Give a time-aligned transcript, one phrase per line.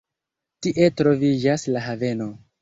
[0.67, 2.29] Tie troviĝas la haveno.